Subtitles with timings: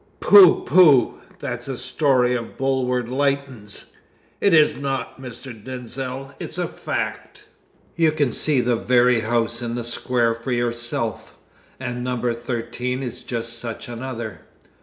[0.19, 0.63] "Pooh!
[0.63, 1.19] Pooh!
[1.37, 3.85] That's a story of Bulwer Lytton's."
[4.39, 5.53] "It is not, Mr.
[5.53, 7.45] Denzil it's a fact.
[7.95, 11.35] You can see the very house in the square for yourself,
[11.79, 12.19] and No.
[12.33, 14.41] 13 is just such another."